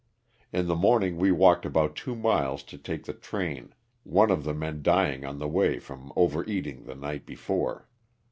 [0.51, 4.53] In the morning we walked about two miles to take the train, one of the
[4.55, 7.87] men dying on the way from overeating the night before.